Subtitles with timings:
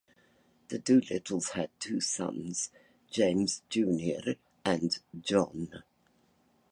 [0.69, 2.71] The Doolittles had two sons,
[3.11, 4.35] James Junior
[4.65, 5.83] and John.